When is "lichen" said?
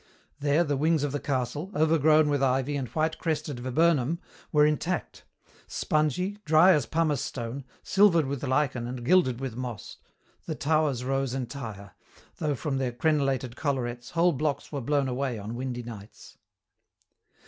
8.41-8.87